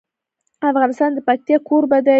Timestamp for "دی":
2.05-2.09